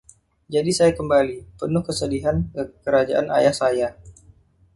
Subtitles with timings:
[0.55, 3.87] Jadi saya kembali, penuh kesedihan, ke kerajaan ayah saya.